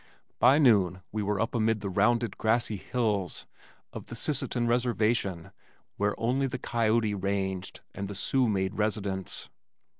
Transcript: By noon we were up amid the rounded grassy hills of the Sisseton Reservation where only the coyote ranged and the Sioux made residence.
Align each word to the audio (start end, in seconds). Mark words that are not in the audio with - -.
By 0.39 0.57
noon 0.57 1.03
we 1.11 1.21
were 1.21 1.39
up 1.39 1.53
amid 1.53 1.81
the 1.81 1.89
rounded 1.91 2.35
grassy 2.35 2.77
hills 2.77 3.45
of 3.93 4.07
the 4.07 4.15
Sisseton 4.15 4.65
Reservation 4.67 5.51
where 5.95 6.19
only 6.19 6.47
the 6.47 6.57
coyote 6.57 7.13
ranged 7.13 7.81
and 7.93 8.07
the 8.07 8.15
Sioux 8.15 8.49
made 8.49 8.79
residence. 8.79 9.47